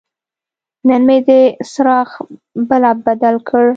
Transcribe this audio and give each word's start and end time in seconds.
نن 0.87 1.01
مې 1.07 1.17
د 1.27 1.29
څراغ 1.71 2.09
بلب 2.69 2.97
بدل 3.05 3.35
کړ. 3.47 3.65